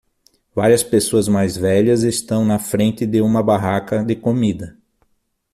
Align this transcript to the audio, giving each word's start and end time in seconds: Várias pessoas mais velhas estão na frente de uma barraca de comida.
Várias 0.55 0.81
pessoas 0.83 1.27
mais 1.27 1.55
velhas 1.55 2.01
estão 2.01 2.43
na 2.43 2.57
frente 2.57 3.05
de 3.05 3.21
uma 3.21 3.43
barraca 3.43 4.03
de 4.03 4.15
comida. 4.15 4.75